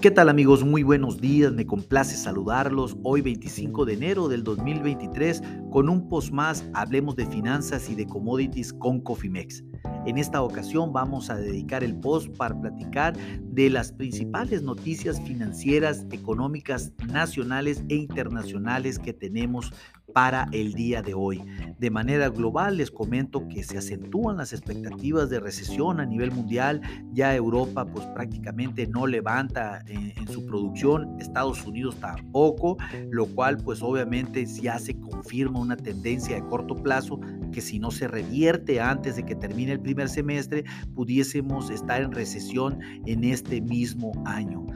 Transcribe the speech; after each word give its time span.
¿Qué 0.00 0.12
tal 0.12 0.28
amigos? 0.28 0.64
Muy 0.64 0.84
buenos 0.84 1.20
días, 1.20 1.52
me 1.52 1.66
complace 1.66 2.14
saludarlos 2.14 2.96
hoy 3.02 3.20
25 3.20 3.84
de 3.84 3.94
enero 3.94 4.28
del 4.28 4.44
2023 4.44 5.42
con 5.72 5.88
un 5.88 6.08
post 6.08 6.30
más, 6.30 6.64
hablemos 6.72 7.16
de 7.16 7.26
finanzas 7.26 7.90
y 7.90 7.96
de 7.96 8.06
commodities 8.06 8.72
con 8.72 9.00
Cofimex. 9.00 9.64
En 10.06 10.16
esta 10.16 10.40
ocasión 10.40 10.92
vamos 10.92 11.30
a 11.30 11.36
dedicar 11.36 11.82
el 11.82 11.98
post 11.98 12.28
para 12.36 12.58
platicar 12.60 13.16
de 13.40 13.70
las 13.70 13.90
principales 13.90 14.62
noticias 14.62 15.20
financieras, 15.20 16.06
económicas, 16.12 16.92
nacionales 17.12 17.82
e 17.88 17.96
internacionales 17.96 19.00
que 19.00 19.12
tenemos 19.12 19.72
para 20.12 20.48
el 20.52 20.74
día 20.74 21.02
de 21.02 21.14
hoy. 21.14 21.42
De 21.78 21.90
manera 21.90 22.28
global 22.28 22.76
les 22.78 22.90
comento 22.90 23.46
que 23.48 23.62
se 23.62 23.78
acentúan 23.78 24.38
las 24.38 24.52
expectativas 24.52 25.30
de 25.30 25.40
recesión 25.40 26.00
a 26.00 26.06
nivel 26.06 26.32
mundial. 26.32 26.80
Ya 27.12 27.34
Europa 27.34 27.84
pues 27.84 28.04
prácticamente 28.06 28.86
no 28.86 29.06
levanta 29.06 29.82
en, 29.86 30.12
en 30.16 30.28
su 30.28 30.44
producción, 30.46 31.16
Estados 31.20 31.64
Unidos 31.66 31.96
tampoco, 32.00 32.76
lo 33.10 33.26
cual 33.26 33.58
pues 33.58 33.82
obviamente 33.82 34.44
ya 34.46 34.78
se 34.78 34.98
confirma 34.98 35.60
una 35.60 35.76
tendencia 35.76 36.36
de 36.36 36.48
corto 36.48 36.74
plazo 36.74 37.20
que 37.52 37.60
si 37.60 37.78
no 37.78 37.90
se 37.90 38.08
revierte 38.08 38.80
antes 38.80 39.16
de 39.16 39.24
que 39.24 39.34
termine 39.34 39.72
el 39.72 39.80
primer 39.80 40.08
semestre, 40.08 40.64
pudiésemos 40.94 41.70
estar 41.70 42.02
en 42.02 42.12
recesión 42.12 42.80
en 43.06 43.24
este 43.24 43.60
mismo 43.60 44.12
año 44.26 44.66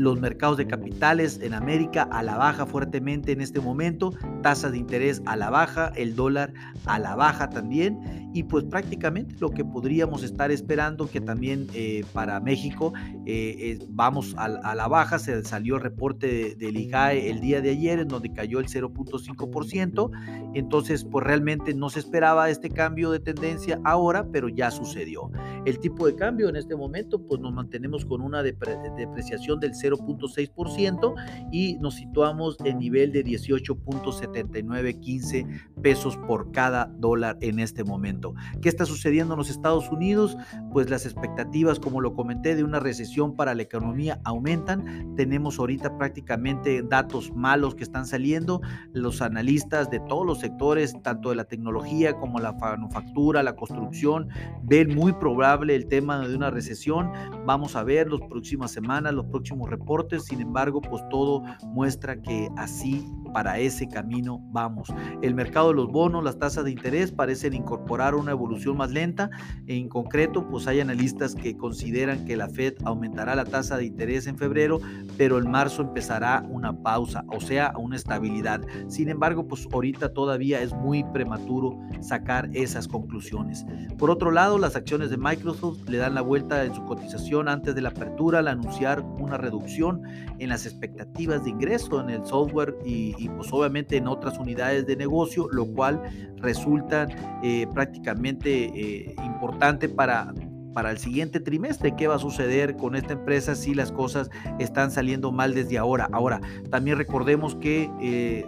los 0.00 0.18
mercados 0.18 0.56
de 0.56 0.66
capitales 0.66 1.38
en 1.42 1.52
América 1.52 2.08
a 2.10 2.22
la 2.22 2.36
baja 2.36 2.64
fuertemente 2.64 3.32
en 3.32 3.42
este 3.42 3.60
momento, 3.60 4.12
tasas 4.42 4.72
de 4.72 4.78
interés 4.78 5.20
a 5.26 5.36
la 5.36 5.50
baja, 5.50 5.92
el 5.94 6.16
dólar 6.16 6.54
a 6.86 6.98
la 6.98 7.14
baja 7.14 7.50
también 7.50 8.29
y 8.32 8.44
pues 8.44 8.64
prácticamente 8.64 9.34
lo 9.38 9.50
que 9.50 9.64
podríamos 9.64 10.22
estar 10.22 10.50
esperando 10.50 11.08
que 11.08 11.20
también 11.20 11.66
eh, 11.74 12.04
para 12.12 12.40
México 12.40 12.92
eh, 13.26 13.78
vamos 13.88 14.34
a, 14.36 14.48
la 14.48 14.88
baja, 14.88 15.18
se 15.18 15.42
salió 15.44 15.76
el 15.76 15.82
reporte 15.82 16.54
del 16.56 16.76
IGAE 16.76 17.30
el 17.30 17.40
día 17.40 17.60
de 17.60 17.70
ayer 17.70 18.00
en 18.00 18.08
donde 18.08 18.32
cayó 18.32 18.60
el 18.60 18.66
0.5%, 18.66 20.10
entonces 20.54 21.04
pues 21.04 21.26
realmente 21.26 21.74
no 21.74 21.90
se 21.90 22.00
esperaba 22.00 22.50
este 22.50 22.70
cambio 22.70 23.10
de 23.10 23.20
tendencia 23.20 23.80
ahora, 23.84 24.26
pero 24.30 24.48
ya 24.48 24.70
sucedió. 24.70 25.30
El 25.66 25.78
tipo 25.78 26.06
de 26.06 26.14
cambio 26.14 26.48
en 26.48 26.56
este 26.56 26.74
momento 26.74 27.24
pues 27.26 27.40
nos 27.40 27.52
mantenemos 27.52 28.04
con 28.04 28.22
una 28.22 28.42
depreciación 28.42 29.60
del 29.60 29.74
0 29.74 29.90
0.6% 29.90 31.14
y 31.52 31.76
nos 31.78 31.94
situamos 31.94 32.56
en 32.64 32.78
nivel 32.78 33.12
de 33.12 33.24
18.7915 33.24 35.72
pesos 35.82 36.16
por 36.16 36.50
cada 36.52 36.86
dólar 36.98 37.36
en 37.40 37.60
este 37.60 37.84
momento. 37.84 38.19
¿Qué 38.60 38.68
está 38.68 38.84
sucediendo 38.86 39.34
en 39.34 39.38
los 39.38 39.50
Estados 39.50 39.90
Unidos? 39.90 40.36
Pues 40.72 40.90
las 40.90 41.04
expectativas, 41.04 41.78
como 41.78 42.00
lo 42.00 42.14
comenté, 42.14 42.54
de 42.54 42.64
una 42.64 42.80
recesión 42.80 43.34
para 43.36 43.54
la 43.54 43.62
economía 43.62 44.20
aumentan. 44.24 45.14
Tenemos 45.16 45.58
ahorita 45.58 45.96
prácticamente 45.96 46.82
datos 46.82 47.32
malos 47.34 47.74
que 47.74 47.82
están 47.82 48.06
saliendo. 48.06 48.60
Los 48.92 49.22
analistas 49.22 49.90
de 49.90 50.00
todos 50.00 50.26
los 50.26 50.40
sectores, 50.40 50.94
tanto 51.02 51.30
de 51.30 51.36
la 51.36 51.44
tecnología 51.44 52.14
como 52.14 52.38
la 52.38 52.52
manufactura, 52.52 53.42
la 53.42 53.56
construcción, 53.56 54.28
ven 54.62 54.94
muy 54.94 55.12
probable 55.12 55.74
el 55.74 55.86
tema 55.86 56.26
de 56.26 56.36
una 56.36 56.50
recesión. 56.50 57.10
Vamos 57.46 57.76
a 57.76 57.82
ver 57.82 58.10
las 58.10 58.20
próximas 58.28 58.70
semanas, 58.70 59.14
los 59.14 59.26
próximos 59.26 59.70
reportes, 59.70 60.24
sin 60.24 60.40
embargo, 60.40 60.80
pues 60.80 61.02
todo 61.10 61.42
muestra 61.64 62.20
que 62.20 62.48
así 62.56 63.06
para 63.32 63.58
ese 63.58 63.88
camino 63.88 64.40
vamos. 64.50 64.92
El 65.22 65.34
mercado 65.34 65.68
de 65.68 65.74
los 65.74 65.88
bonos, 65.88 66.24
las 66.24 66.38
tasas 66.38 66.64
de 66.64 66.70
interés 66.70 67.12
parecen 67.12 67.54
incorporar 67.54 68.14
una 68.14 68.32
evolución 68.32 68.76
más 68.76 68.90
lenta. 68.90 69.30
En 69.66 69.88
concreto, 69.88 70.48
pues 70.48 70.66
hay 70.66 70.80
analistas 70.80 71.34
que 71.34 71.56
consideran 71.56 72.24
que 72.24 72.36
la 72.36 72.48
Fed 72.48 72.74
aumentará 72.84 73.34
la 73.34 73.44
tasa 73.44 73.76
de 73.76 73.84
interés 73.84 74.26
en 74.26 74.36
febrero, 74.36 74.80
pero 75.16 75.38
en 75.38 75.50
marzo 75.50 75.82
empezará 75.82 76.44
una 76.48 76.82
pausa, 76.82 77.24
o 77.28 77.40
sea, 77.40 77.72
una 77.78 77.96
estabilidad. 77.96 78.60
Sin 78.88 79.08
embargo, 79.08 79.46
pues 79.46 79.68
ahorita 79.72 80.12
todavía 80.12 80.60
es 80.60 80.72
muy 80.72 81.04
prematuro 81.04 81.78
sacar 82.00 82.48
esas 82.52 82.88
conclusiones. 82.88 83.64
Por 83.98 84.10
otro 84.10 84.30
lado, 84.30 84.58
las 84.58 84.76
acciones 84.76 85.10
de 85.10 85.16
Microsoft 85.16 85.88
le 85.88 85.98
dan 85.98 86.14
la 86.14 86.22
vuelta 86.22 86.64
en 86.64 86.74
su 86.74 86.84
cotización 86.84 87.48
antes 87.48 87.74
de 87.74 87.82
la 87.82 87.90
apertura 87.90 88.40
al 88.40 88.48
anunciar 88.48 89.00
una 89.18 89.36
reducción 89.36 90.02
en 90.38 90.48
las 90.48 90.66
expectativas 90.66 91.44
de 91.44 91.50
ingreso 91.50 92.00
en 92.00 92.10
el 92.10 92.24
software 92.24 92.76
y, 92.84 93.19
y 93.20 93.28
pues 93.28 93.52
obviamente 93.52 93.98
en 93.98 94.08
otras 94.08 94.38
unidades 94.38 94.86
de 94.86 94.96
negocio, 94.96 95.46
lo 95.52 95.66
cual 95.66 96.00
resulta 96.36 97.06
eh, 97.42 97.66
prácticamente 97.74 98.64
eh, 98.64 99.14
importante 99.24 99.90
para 99.90 100.32
para 100.74 100.90
el 100.90 100.98
siguiente 100.98 101.40
trimestre, 101.40 101.94
qué 101.96 102.06
va 102.06 102.16
a 102.16 102.18
suceder 102.18 102.76
con 102.76 102.94
esta 102.94 103.14
empresa 103.14 103.54
si 103.54 103.74
las 103.74 103.92
cosas 103.92 104.30
están 104.58 104.90
saliendo 104.90 105.32
mal 105.32 105.54
desde 105.54 105.78
ahora. 105.78 106.08
Ahora, 106.12 106.40
también 106.70 106.96
recordemos 106.96 107.56
que 107.56 107.90
eh, 108.00 108.46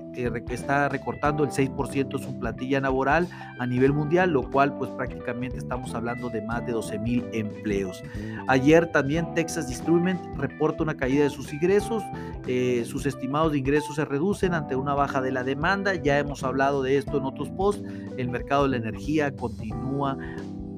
está 0.50 0.88
recortando 0.88 1.44
el 1.44 1.50
6% 1.50 2.19
su 2.19 2.38
plantilla 2.38 2.81
laboral 2.81 3.28
a 3.59 3.66
nivel 3.66 3.93
mundial, 3.93 4.31
lo 4.31 4.50
cual 4.50 4.77
pues 4.78 4.91
prácticamente 4.91 5.59
estamos 5.59 5.94
hablando 5.94 6.28
de 6.28 6.43
más 6.43 6.65
de 6.66 6.72
12 6.72 6.99
mil 6.99 7.25
empleos. 7.32 8.03
Ayer 8.49 8.91
también 8.93 9.34
Texas 9.34 9.69
Instruments 9.71 10.22
reporta 10.37 10.82
una 10.82 10.97
caída 10.97 11.25
de 11.25 11.31
sus 11.31 11.53
ingresos, 11.53 12.03
eh, 12.47 12.84
sus 12.87 13.06
estimados 13.06 13.53
de 13.53 13.59
ingresos 13.59 13.97
se 13.97 14.05
reducen 14.05 14.55
ante 14.55 14.77
una 14.77 14.94
baja 14.94 15.21
de 15.21 15.32
la 15.32 15.44
demanda, 15.44 15.94
ya 15.94 16.19
hemos 16.19 16.43
hablado 16.43 16.82
de 16.82 16.97
esto 16.97 17.19
en 17.19 17.25
otros 17.25 17.50
posts, 17.50 17.82
el 18.16 18.28
mercado 18.28 18.65
de 18.65 18.71
la 18.71 18.77
energía 18.77 19.34
continúa 19.34 20.16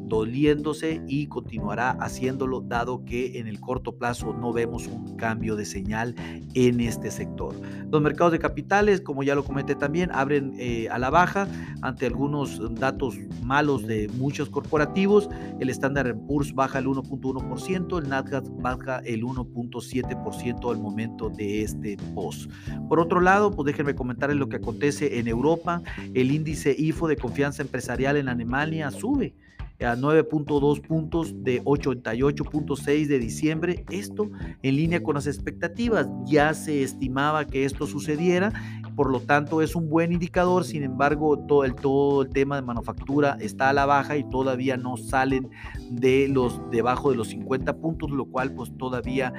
doliéndose 0.06 1.02
y 1.08 1.26
continuará 1.26 1.90
haciéndolo 2.00 2.60
dado 2.60 3.04
que 3.04 3.38
en 3.38 3.46
el 3.46 3.60
corto 3.60 3.96
plazo 3.96 4.32
no 4.32 4.52
vemos 4.52 4.86
un 4.86 5.16
cambio 5.16 5.56
de 5.56 5.64
señal 5.64 6.14
en 6.54 6.80
este 6.80 7.10
sector. 7.10 7.54
Los 7.90 8.02
mercados 8.02 8.32
de 8.32 8.38
capitales, 8.38 9.00
como 9.00 9.22
ya 9.22 9.34
lo 9.34 9.44
comenté 9.44 9.74
también, 9.74 10.10
abren 10.12 10.54
eh, 10.58 10.88
a 10.90 10.98
la 10.98 11.10
baja 11.10 11.48
ante 11.82 12.06
algunos 12.06 12.60
datos 12.74 13.16
malos 13.42 13.86
de 13.86 14.08
muchos 14.16 14.50
corporativos. 14.50 15.28
El 15.60 15.70
Standard 15.70 16.16
Poor's 16.26 16.54
baja 16.54 16.78
el 16.78 16.86
1.1%, 16.86 18.02
el 18.02 18.08
Nasdaq 18.08 18.44
baja 18.60 18.98
el 19.04 19.22
1.7% 19.22 20.70
al 20.70 20.78
momento 20.78 21.30
de 21.30 21.62
este 21.62 21.96
post. 22.14 22.50
Por 22.88 23.00
otro 23.00 23.20
lado, 23.20 23.50
pues 23.50 23.66
déjenme 23.66 23.94
comentarles 23.94 24.36
lo 24.36 24.48
que 24.48 24.56
acontece 24.56 25.18
en 25.18 25.28
Europa. 25.28 25.82
El 26.14 26.30
índice 26.30 26.74
IFO 26.76 27.08
de 27.08 27.16
confianza 27.16 27.62
empresarial 27.62 28.16
en 28.16 28.28
Alemania 28.28 28.90
sube 28.90 29.34
a 29.80 29.96
9.2 29.96 30.80
puntos 30.86 31.34
de 31.42 31.62
88.6 31.62 33.06
de 33.06 33.18
diciembre. 33.18 33.84
Esto 33.90 34.30
en 34.62 34.76
línea 34.76 35.02
con 35.02 35.14
las 35.14 35.26
expectativas. 35.26 36.08
Ya 36.26 36.54
se 36.54 36.82
estimaba 36.82 37.46
que 37.46 37.64
esto 37.64 37.86
sucediera, 37.86 38.52
por 38.96 39.10
lo 39.10 39.20
tanto 39.20 39.62
es 39.62 39.74
un 39.74 39.88
buen 39.88 40.12
indicador. 40.12 40.64
Sin 40.64 40.82
embargo, 40.82 41.38
todo 41.38 41.64
el, 41.64 41.74
todo 41.74 42.22
el 42.22 42.28
tema 42.30 42.56
de 42.56 42.62
manufactura 42.62 43.36
está 43.40 43.70
a 43.70 43.72
la 43.72 43.86
baja 43.86 44.16
y 44.16 44.24
todavía 44.24 44.76
no 44.76 44.96
salen 44.96 45.50
de 45.90 46.28
los 46.28 46.60
debajo 46.70 47.10
de 47.10 47.16
los 47.16 47.28
50 47.28 47.76
puntos, 47.78 48.10
lo 48.10 48.26
cual 48.26 48.52
pues 48.54 48.72
todavía 48.76 49.32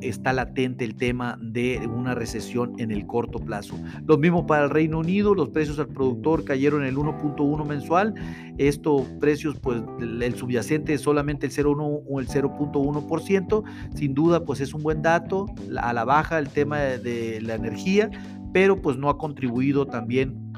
está 0.00 0.32
latente 0.32 0.84
el 0.84 0.94
tema 0.94 1.38
de 1.40 1.86
una 1.86 2.14
recesión 2.14 2.74
en 2.78 2.90
el 2.90 3.06
corto 3.06 3.38
plazo. 3.38 3.74
Lo 4.06 4.18
mismo 4.18 4.46
para 4.46 4.64
el 4.64 4.70
Reino 4.70 4.98
Unido, 4.98 5.34
los 5.34 5.50
precios 5.50 5.78
al 5.78 5.88
productor 5.88 6.44
cayeron 6.44 6.84
el 6.84 6.96
1.1 6.96 7.66
mensual. 7.66 8.14
Estos 8.58 9.02
precios, 9.20 9.56
pues 9.60 9.82
el 10.00 10.34
subyacente 10.34 10.94
es 10.94 11.02
solamente 11.02 11.46
el 11.46 11.52
0.1 11.52 12.02
o 12.08 12.20
el 12.20 12.28
0.1%. 12.28 13.64
Sin 13.94 14.14
duda, 14.14 14.44
pues 14.44 14.60
es 14.60 14.74
un 14.74 14.82
buen 14.82 15.02
dato. 15.02 15.46
A 15.80 15.92
la 15.92 16.04
baja 16.04 16.38
el 16.38 16.48
tema 16.48 16.78
de 16.78 17.40
la 17.40 17.54
energía, 17.54 18.10
pero 18.52 18.80
pues 18.80 18.96
no 18.96 19.08
ha 19.08 19.18
contribuido 19.18 19.86
también 19.86 20.50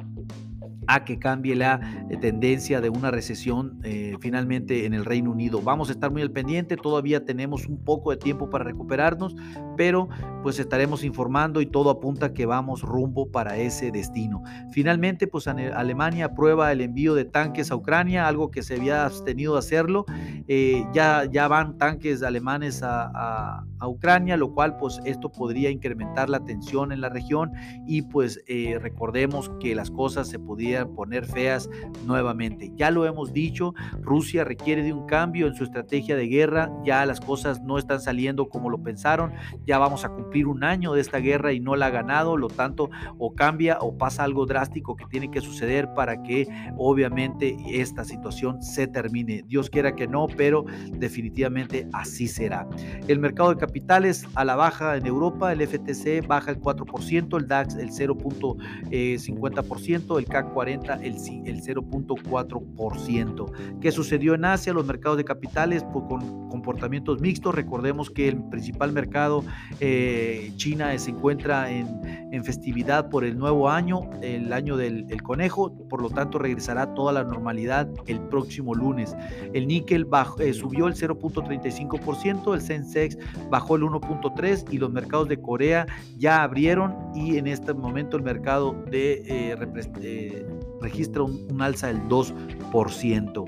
a 0.86 1.04
que 1.04 1.18
cambie 1.18 1.54
la 1.54 1.80
eh, 2.10 2.16
tendencia 2.16 2.80
de 2.80 2.88
una 2.90 3.10
recesión 3.10 3.80
eh, 3.84 4.16
finalmente 4.20 4.84
en 4.84 4.94
el 4.94 5.04
Reino 5.04 5.30
Unido. 5.30 5.60
Vamos 5.62 5.88
a 5.88 5.92
estar 5.92 6.10
muy 6.10 6.22
al 6.22 6.30
pendiente, 6.30 6.76
todavía 6.76 7.24
tenemos 7.24 7.66
un 7.66 7.82
poco 7.82 8.10
de 8.10 8.16
tiempo 8.16 8.50
para 8.50 8.64
recuperarnos, 8.64 9.34
pero 9.76 10.08
pues 10.42 10.58
estaremos 10.58 11.04
informando 11.04 11.60
y 11.60 11.66
todo 11.66 11.90
apunta 11.90 12.32
que 12.32 12.46
vamos 12.46 12.82
rumbo 12.82 13.30
para 13.30 13.56
ese 13.56 13.90
destino. 13.90 14.42
Finalmente, 14.72 15.26
pues 15.26 15.46
Alemania 15.46 16.26
aprueba 16.26 16.72
el 16.72 16.80
envío 16.80 17.14
de 17.14 17.24
tanques 17.24 17.70
a 17.70 17.76
Ucrania, 17.76 18.26
algo 18.26 18.50
que 18.50 18.62
se 18.62 18.74
había 18.74 19.04
abstenido 19.04 19.54
de 19.54 19.58
hacerlo. 19.60 20.04
Eh, 20.48 20.84
ya, 20.92 21.24
ya 21.30 21.48
van 21.48 21.78
tanques 21.78 22.22
alemanes 22.22 22.82
a, 22.82 23.64
Ucrania, 23.88 24.36
lo 24.36 24.52
cual 24.52 24.76
pues 24.76 25.00
esto 25.04 25.30
podría 25.30 25.70
incrementar 25.70 26.28
la 26.28 26.40
tensión 26.44 26.92
en 26.92 27.00
la 27.00 27.08
región 27.08 27.52
y 27.86 28.02
pues 28.02 28.42
recordemos 28.80 29.50
que 29.60 29.74
las 29.74 29.90
cosas 29.90 30.28
se 30.28 30.38
podían 30.38 30.94
poner 30.94 31.26
feas 31.26 31.68
nuevamente. 32.06 32.72
Ya 32.76 32.90
lo 32.90 33.06
hemos 33.06 33.32
dicho, 33.32 33.74
Rusia 34.00 34.44
requiere 34.44 34.82
de 34.82 34.92
un 34.92 35.06
cambio 35.06 35.46
en 35.46 35.54
su 35.54 35.64
estrategia 35.64 36.16
de 36.16 36.26
guerra, 36.26 36.70
ya 36.84 37.04
las 37.06 37.20
cosas 37.20 37.62
no 37.62 37.78
están 37.78 38.00
saliendo 38.00 38.48
como 38.48 38.70
lo 38.70 38.82
pensaron, 38.82 39.32
ya 39.66 39.78
vamos 39.78 40.04
a 40.04 40.10
cumplir 40.10 40.46
un 40.46 40.64
año 40.64 40.92
de 40.92 41.00
esta 41.00 41.18
guerra 41.18 41.52
y 41.52 41.60
no 41.60 41.76
la 41.76 41.86
ha 41.86 41.90
ganado, 41.90 42.36
lo 42.36 42.48
tanto 42.48 42.90
o 43.18 43.34
cambia 43.34 43.78
o 43.80 43.96
pasa 43.96 44.24
algo 44.24 44.46
drástico 44.46 44.96
que 44.96 45.06
tiene 45.06 45.30
que 45.30 45.40
suceder 45.40 45.92
para 45.94 46.22
que 46.22 46.46
obviamente 46.76 47.56
esta 47.68 48.04
situación 48.04 48.62
se 48.62 48.86
termine. 48.86 49.42
Dios 49.46 49.70
quiera 49.70 49.94
que 49.94 50.06
no, 50.06 50.26
pero 50.36 50.64
definitivamente 50.92 51.88
así 51.92 52.28
será. 52.28 52.68
El 53.08 53.18
mercado 53.18 53.50
de 53.50 53.56
capitales 53.72 54.28
a 54.34 54.44
la 54.44 54.54
baja 54.54 54.98
en 54.98 55.06
Europa, 55.06 55.50
el 55.50 55.66
FTC 55.66 56.26
baja 56.26 56.50
el 56.50 56.60
4%, 56.60 57.38
el 57.38 57.48
DAX 57.48 57.76
el 57.76 57.88
0.50%, 57.88 60.18
el 60.18 60.26
CAC 60.26 60.52
40 60.52 60.92
el, 60.96 61.14
el 61.46 61.62
0.4%. 61.62 63.80
¿Qué 63.80 63.90
sucedió 63.90 64.34
en 64.34 64.44
Asia? 64.44 64.74
Los 64.74 64.84
mercados 64.84 65.16
de 65.16 65.24
capitales 65.24 65.86
pues, 65.90 66.04
con 66.06 66.50
comportamientos 66.50 67.22
mixtos. 67.22 67.54
Recordemos 67.54 68.10
que 68.10 68.28
el 68.28 68.44
principal 68.50 68.92
mercado, 68.92 69.42
eh, 69.80 70.52
China, 70.56 70.98
se 70.98 71.08
encuentra 71.10 71.70
en, 71.70 72.20
festividad 72.44 73.08
por 73.08 73.24
el 73.24 73.38
nuevo 73.38 73.68
año, 73.68 74.10
el 74.20 74.52
año 74.52 74.76
del 74.76 75.06
el 75.10 75.22
conejo, 75.22 75.72
por 75.88 76.02
lo 76.02 76.10
tanto 76.10 76.40
regresará 76.40 76.92
toda 76.94 77.12
la 77.12 77.22
normalidad 77.22 77.88
el 78.06 78.18
próximo 78.20 78.74
lunes. 78.74 79.14
El 79.52 79.68
níquel 79.68 80.08
eh, 80.40 80.52
subió 80.52 80.88
el 80.88 80.94
0.35%, 80.94 82.54
el 82.54 82.60
Sensex 82.60 83.16
bajó 83.48 83.61
el 83.70 83.82
1.3% 83.82 84.72
y 84.72 84.78
los 84.78 84.90
mercados 84.90 85.28
de 85.28 85.40
Corea 85.40 85.86
ya 86.16 86.42
abrieron 86.42 86.94
y 87.14 87.36
en 87.36 87.46
este 87.46 87.72
momento 87.74 88.16
el 88.16 88.22
mercado 88.22 88.74
de 88.90 89.22
eh, 89.26 89.56
eh, 90.02 90.46
registra 90.80 91.22
un, 91.22 91.46
un 91.50 91.62
alza 91.62 91.88
del 91.88 92.02
2%. 92.08 93.44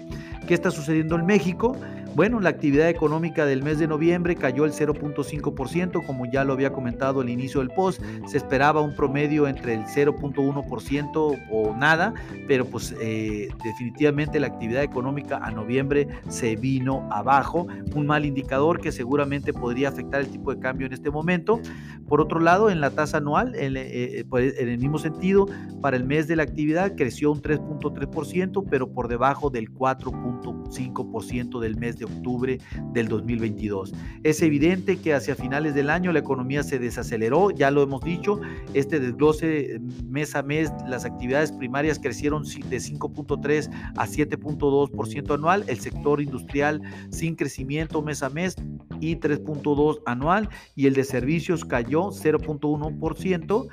¿Qué 0.47 0.55
está 0.55 0.71
sucediendo 0.71 1.17
en 1.17 1.27
México? 1.27 1.77
Bueno, 2.15 2.39
la 2.39 2.51
actividad 2.51 2.89
económica 2.89 3.45
del 3.45 3.65
mes 3.65 3.81
de 3.81 3.89
noviembre 3.89 4.37
cayó 4.37 4.65
el 4.65 4.73
0.5%, 4.73 6.07
como 6.07 6.27
ya 6.27 6.45
lo 6.45 6.53
había 6.53 6.73
comentado 6.73 7.23
al 7.23 7.29
inicio 7.29 7.59
del 7.59 7.71
post. 7.71 8.01
Se 8.29 8.37
esperaba 8.37 8.81
un 8.83 8.95
promedio 8.95 9.49
entre 9.49 9.75
el 9.75 9.81
0.1% 9.81 11.47
o 11.51 11.77
nada, 11.77 12.15
pero 12.47 12.67
pues 12.67 12.95
eh, 13.01 13.49
definitivamente 13.65 14.39
la 14.39 14.47
actividad 14.47 14.85
económica 14.85 15.39
a 15.39 15.51
noviembre 15.51 16.07
se 16.29 16.55
vino 16.55 17.09
abajo. 17.11 17.67
Un 17.97 18.07
mal 18.07 18.25
indicador 18.25 18.81
que 18.81 18.93
seguramente 18.93 19.53
podría 19.53 19.89
afectar 19.89 20.21
el 20.21 20.29
tipo 20.29 20.55
de 20.55 20.61
cambio 20.61 20.87
en 20.87 20.93
este 20.93 21.11
momento. 21.11 21.61
Por 22.07 22.21
otro 22.21 22.39
lado, 22.39 22.71
en 22.71 22.81
la 22.81 22.91
tasa 22.91 23.17
anual, 23.17 23.57
en, 23.57 23.77
eh, 23.77 24.21
eh, 24.21 24.25
pues, 24.29 24.57
en 24.57 24.69
el 24.69 24.79
mismo 24.79 24.99
sentido, 24.99 25.49
para 25.81 25.97
el 25.97 26.05
mes 26.05 26.29
de 26.29 26.37
la 26.37 26.45
actividad 26.45 26.95
creció 26.95 27.33
un 27.33 27.43
3.3%, 27.43 28.65
pero 28.71 28.93
por 28.93 29.09
debajo 29.09 29.51
del 29.51 29.73
4.5% 29.73 31.59
del 31.59 31.77
mes 31.77 31.99
de 31.99 32.04
octubre 32.05 32.59
del 32.93 33.09
2022. 33.09 33.93
Es 34.23 34.43
evidente 34.43 34.97
que 34.97 35.15
hacia 35.15 35.35
finales 35.35 35.75
del 35.75 35.91
año 35.91 36.13
la 36.13 36.19
economía 36.21 36.63
se 36.63 36.79
desaceleró, 36.79 37.51
ya 37.51 37.71
lo 37.71 37.83
hemos 37.83 38.03
dicho, 38.03 38.41
este 38.73 39.01
desglose 39.01 39.81
mes 40.09 40.35
a 40.35 40.43
mes, 40.43 40.73
las 40.87 41.05
actividades 41.05 41.53
primarias 41.53 41.99
crecieron 41.99 42.45
de 42.45 42.77
5.3 42.79 43.71
a 43.97 44.07
7.2% 44.07 45.35
anual, 45.35 45.65
el 45.67 45.81
sector 45.81 46.21
industrial 46.21 46.81
sin 47.11 47.35
crecimiento 47.37 48.03
mes 48.03 48.23
a 48.23 48.31
mes 48.31 48.57
y 49.01 49.17
3.2 49.17 50.01
anual 50.07 50.49
y 50.75 50.87
el 50.87 50.95
de 50.95 51.05
servicios 51.05 51.65
cayó 51.65 52.11
0.1% 52.11 53.69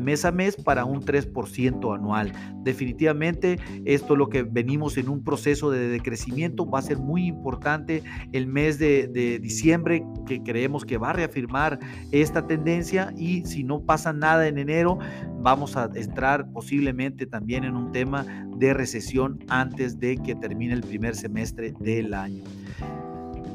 mes 0.00 0.24
a 0.24 0.32
mes 0.32 0.56
para 0.56 0.84
un 0.84 1.02
3% 1.02 1.94
anual. 1.94 2.32
Definitivamente 2.62 3.58
esto 3.84 4.14
es 4.14 4.18
lo 4.18 4.28
que 4.28 4.42
venimos 4.42 4.96
en 4.98 5.08
un 5.08 5.22
proceso 5.22 5.70
de 5.70 5.88
decrecimiento. 5.88 6.68
Va 6.68 6.80
a 6.80 6.82
ser 6.82 6.98
muy 6.98 7.26
importante 7.26 8.02
el 8.32 8.46
mes 8.46 8.78
de, 8.78 9.08
de 9.08 9.38
diciembre 9.38 10.04
que 10.26 10.42
creemos 10.42 10.84
que 10.84 10.98
va 10.98 11.10
a 11.10 11.12
reafirmar 11.14 11.78
esta 12.12 12.46
tendencia 12.46 13.12
y 13.16 13.44
si 13.44 13.64
no 13.64 13.80
pasa 13.80 14.12
nada 14.12 14.46
en 14.48 14.58
enero, 14.58 14.98
vamos 15.40 15.76
a 15.76 15.90
entrar 15.94 16.50
posiblemente 16.52 17.26
también 17.26 17.64
en 17.64 17.76
un 17.76 17.92
tema 17.92 18.24
de 18.56 18.74
recesión 18.74 19.38
antes 19.48 19.98
de 19.98 20.16
que 20.16 20.34
termine 20.34 20.74
el 20.74 20.82
primer 20.82 21.14
semestre 21.14 21.72
del 21.80 22.14
año. 22.14 22.42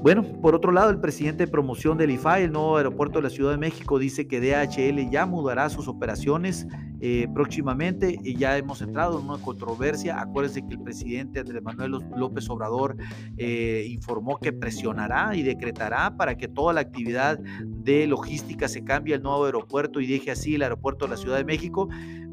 Bueno, 0.02 0.24
por 0.42 0.56
otro 0.56 0.72
lado, 0.72 0.90
el 0.90 1.00
presidente 1.00 1.46
de 1.46 1.52
promoción 1.52 1.96
del 1.96 2.10
IFA, 2.10 2.40
el 2.40 2.52
nuevo 2.52 2.76
aeropuerto 2.76 3.20
de 3.20 3.24
la 3.24 3.30
Ciudad 3.30 3.52
de 3.52 3.58
México, 3.58 4.00
dice 4.00 4.28
que 4.28 4.42
DHL 4.42 5.12
ya 5.12 5.28
mudará 5.28 5.70
sus 5.70 5.88
operaciones 5.88 6.66
eh, 7.02 7.28
próximamente 7.36 8.18
y 8.24 8.36
ya 8.36 8.58
hemos 8.58 8.82
entrado 8.82 9.20
en 9.20 9.30
una 9.30 9.38
controversia. 9.38 10.20
Acuérdense 10.20 10.64
que 10.64 10.74
el 10.74 10.82
presidente 10.82 11.42
Andrés 11.42 11.62
Manuel 11.62 12.00
López 12.16 12.50
Obrador 12.50 12.96
eh, 13.38 13.86
informó 13.92 14.40
que 14.40 14.52
presionará 14.52 15.36
y 15.36 15.44
decretará 15.44 16.18
para 16.18 16.36
que 16.36 16.48
toda 16.48 16.74
la 16.74 16.82
actividad 16.82 17.38
de 17.64 18.08
logística 18.08 18.68
se 18.68 18.84
cambie 18.84 19.14
al 19.14 19.22
nuevo 19.22 19.46
aeropuerto 19.46 20.00
y 20.00 20.08
deje 20.08 20.32
así 20.32 20.56
el 20.56 20.64
aeropuerto 20.64 21.06
de 21.06 21.12
la 21.12 21.18
Ciudad 21.18 21.38
de 21.38 21.46
México. 21.46 21.90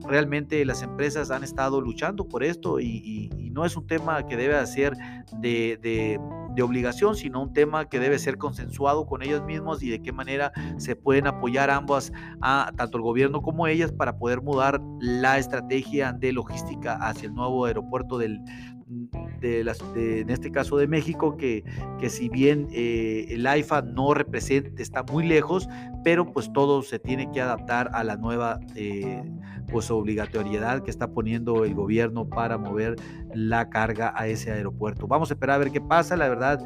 Realmente 0.06 0.64
las 0.64 0.82
empresas 0.82 1.30
han 1.30 1.44
estado 1.44 1.82
luchando 1.82 2.26
por 2.26 2.44
esto 2.44 2.80
y, 2.80 3.28
no 3.52 3.64
es 3.64 3.76
un 3.76 3.88
tema 3.88 4.24
que 4.24 4.36
debe 4.36 4.54
hacer 4.54 4.92
de 5.40 6.20
obligación, 6.62 7.14
sino 7.14 7.42
un 7.42 7.52
tema 7.52 7.88
que 7.88 8.00
debe 8.00 8.18
ser 8.18 8.38
consensuado 8.38 9.06
con 9.06 9.22
ellas 9.22 9.44
mismas 9.44 9.82
y 9.82 9.90
de 9.90 10.02
qué 10.02 10.12
manera 10.12 10.52
se 10.76 10.96
pueden 10.96 11.26
apoyar 11.26 11.70
ambas, 11.70 12.12
a, 12.40 12.72
tanto 12.76 12.98
el 12.98 13.02
gobierno 13.02 13.42
como 13.42 13.66
ellas, 13.66 13.92
para 13.92 14.18
poder 14.18 14.42
mudar 14.42 14.80
la 15.00 15.38
estrategia 15.38 16.12
de 16.12 16.32
logística 16.32 16.94
hacia 16.94 17.28
el 17.28 17.34
nuevo 17.34 17.64
aeropuerto 17.64 18.18
del, 18.18 18.40
de, 19.40 19.64
las, 19.64 19.82
en 19.94 20.30
este 20.30 20.50
caso 20.50 20.76
de 20.76 20.86
México, 20.86 21.36
que, 21.36 21.64
que 21.98 22.10
si 22.10 22.28
bien 22.28 22.68
eh, 22.72 23.26
el 23.30 23.46
AIFA 23.46 23.82
no 23.82 24.14
representa, 24.14 24.82
está 24.82 25.02
muy 25.02 25.26
lejos, 25.26 25.68
pero 26.04 26.32
pues 26.32 26.52
todo 26.52 26.82
se 26.82 26.98
tiene 26.98 27.30
que 27.30 27.40
adaptar 27.40 27.90
a 27.92 28.04
la 28.04 28.16
nueva 28.16 28.60
eh, 28.74 29.22
pues 29.70 29.90
obligatoriedad 29.90 30.82
que 30.82 30.90
está 30.90 31.08
poniendo 31.08 31.64
el 31.64 31.74
gobierno 31.74 32.28
para 32.28 32.56
mover 32.58 32.96
la 33.34 33.68
carga 33.68 34.12
a 34.16 34.26
ese 34.26 34.50
aeropuerto. 34.50 35.06
Vamos 35.06 35.30
a 35.30 35.34
esperar 35.34 35.56
a 35.56 35.58
ver 35.58 35.70
qué 35.70 35.80
pasa, 35.80 36.16
la 36.16 36.28
verdad 36.28 36.60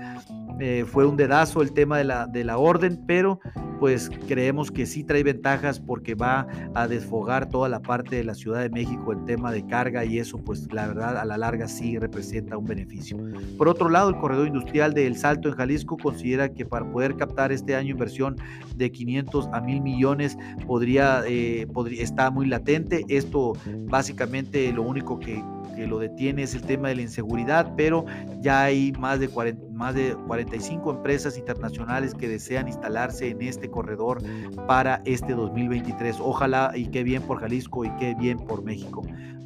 eh, 0.61 0.85
fue 0.87 1.07
un 1.07 1.17
dedazo 1.17 1.63
el 1.63 1.73
tema 1.73 1.99
de 1.99 2.05
la, 2.05 2.27
de 2.27 2.45
la 2.45 2.59
orden, 2.59 3.03
pero 3.07 3.41
pues 3.83 4.13
creemos 4.29 4.71
que 4.71 4.87
sí 4.87 5.03
trae 5.03 5.25
ventajas 5.25 5.81
porque 5.81 6.15
va 6.15 6.47
a 6.73 6.87
desfogar 6.87 7.49
toda 7.49 7.69
la 7.69 7.83
parte 7.83 8.15
de 8.15 8.23
la 8.23 8.37
Ciudad 8.37 8.61
de 8.61 8.71
México 8.71 9.11
el 9.11 9.25
tema 9.25 9.51
de 9.51 9.67
carga 9.67 10.05
y 10.05 10.21
eso 10.21 10.39
pues 10.39 10.73
la 10.73 10.87
verdad 10.87 11.17
a 11.17 11.25
la 11.25 11.37
larga 11.37 11.67
sí 11.67 11.99
representa 11.99 12.57
un 12.57 12.65
beneficio. 12.65 13.19
Por 13.59 13.67
otro 13.67 13.89
lado, 13.89 14.11
el 14.11 14.19
corredor 14.19 14.47
industrial 14.47 14.95
de 14.95 15.09
El 15.09 15.17
Salto 15.17 15.49
en 15.49 15.57
Jalisco 15.57 15.97
considera 15.97 16.49
que 16.49 16.65
para 16.65 16.89
poder 16.89 17.17
captar 17.17 17.51
este 17.51 17.75
año 17.75 17.91
inversión 17.91 18.37
de 18.77 18.93
500 18.93 19.49
a 19.53 19.61
1000 19.61 19.81
millones 19.83 20.39
podría, 20.65 21.25
eh, 21.27 21.67
podría 21.73 22.05
está 22.05 22.31
muy 22.31 22.47
latente. 22.47 23.05
Esto 23.09 23.55
básicamente 23.89 24.73
lo 24.73 24.85
único 24.85 25.19
que 25.19 25.43
lo 25.87 25.99
detiene 25.99 26.43
es 26.43 26.55
el 26.55 26.63
tema 26.63 26.89
de 26.89 26.97
la 26.97 27.03
inseguridad, 27.03 27.73
pero 27.77 28.05
ya 28.41 28.63
hay 28.63 28.93
más 28.99 29.21
de, 29.21 29.29
40, 29.29 29.67
más 29.73 29.95
de 29.95 30.17
45 30.27 30.91
empresas 30.91 31.37
internacionales 31.37 32.15
que 32.15 32.29
desean 32.29 32.69
instalarse 32.69 33.29
en 33.29 33.43
este 33.43 33.69
corredor 33.69 34.23
para 34.67 35.03
este 35.05 35.35
2023. 35.35 36.17
Ojalá 36.21 36.73
y 36.75 36.87
qué 36.87 37.03
bien 37.03 37.23
por 37.23 37.41
Jalisco 37.41 37.85
y 37.85 37.91
qué 37.97 38.15
bien 38.15 38.39
por 38.39 38.63
México. 38.63 39.03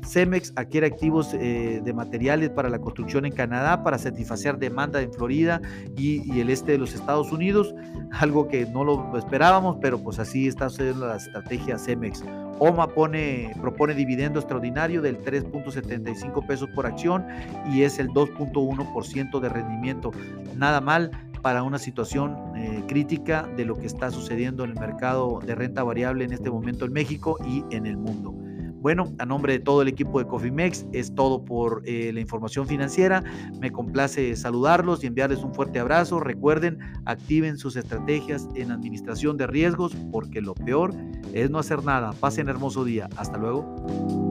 Cemex 0.06 0.52
adquiere 0.56 0.86
activos 0.86 1.34
eh, 1.34 1.80
de 1.84 1.92
materiales 1.92 2.50
para 2.50 2.68
la 2.68 2.78
construcción 2.78 3.26
en 3.26 3.32
Canadá 3.32 3.82
para 3.82 3.98
satisfacer 3.98 4.56
demanda 4.58 5.00
en 5.02 5.12
Florida 5.12 5.60
y, 5.96 6.22
y, 6.32 6.40
el 6.40 6.50
este 6.50 6.72
de 6.72 6.78
los 6.78 6.94
Estados 6.94 7.32
Unidos, 7.32 7.74
algo 8.12 8.48
que 8.48 8.66
no 8.66 8.84
lo 8.84 9.16
esperábamos, 9.18 9.78
pero 9.80 9.98
pues 9.98 10.18
así 10.18 10.46
está 10.46 10.70
sucediendo 10.70 11.08
la 11.08 11.16
estrategia 11.16 11.78
Cemex. 11.78 12.22
OMA 12.58 12.88
pone, 12.88 13.52
propone 13.60 13.94
dividendo 13.94 14.38
extraordinario 14.38 15.02
del 15.02 15.22
3.75 15.22 16.46
pesos 16.46 16.68
por 16.74 16.86
acción 16.86 17.26
y 17.72 17.82
es 17.82 17.98
el 17.98 18.08
2.1% 18.08 19.40
de 19.40 19.48
rendimiento. 19.48 20.10
Nada 20.56 20.80
mal 20.80 21.10
para 21.42 21.62
una 21.62 21.78
situación 21.78 22.36
eh, 22.56 22.82
crítica 22.88 23.48
de 23.56 23.64
lo 23.64 23.76
que 23.76 23.86
está 23.86 24.10
sucediendo 24.10 24.64
en 24.64 24.70
el 24.70 24.80
mercado 24.80 25.40
de 25.44 25.54
renta 25.54 25.82
variable 25.82 26.24
en 26.24 26.32
este 26.32 26.50
momento 26.50 26.86
en 26.86 26.92
México 26.92 27.38
y 27.46 27.64
en 27.70 27.86
el 27.86 27.96
mundo. 27.96 28.34
Bueno, 28.80 29.12
a 29.18 29.26
nombre 29.26 29.54
de 29.54 29.58
todo 29.58 29.82
el 29.82 29.88
equipo 29.88 30.18
de 30.18 30.26
Cofimex, 30.26 30.86
es 30.92 31.14
todo 31.14 31.44
por 31.44 31.82
eh, 31.86 32.12
la 32.12 32.20
información 32.20 32.66
financiera. 32.66 33.22
Me 33.60 33.70
complace 33.70 34.36
saludarlos 34.36 35.02
y 35.02 35.06
enviarles 35.06 35.40
un 35.40 35.54
fuerte 35.54 35.78
abrazo. 35.78 36.20
Recuerden, 36.20 36.78
activen 37.04 37.58
sus 37.58 37.76
estrategias 37.76 38.48
en 38.54 38.70
administración 38.70 39.36
de 39.36 39.46
riesgos 39.46 39.96
porque 40.12 40.40
lo 40.40 40.54
peor 40.54 40.94
es 41.32 41.50
no 41.50 41.58
hacer 41.58 41.84
nada. 41.84 42.12
Pasen 42.12 42.48
hermoso 42.48 42.84
día. 42.84 43.08
Hasta 43.16 43.38
luego. 43.38 44.25